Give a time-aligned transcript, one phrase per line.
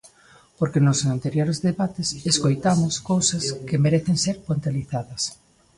[0.57, 5.21] Porque nos anteriores debates escoitamos cousas que merecen ser puntualizadas.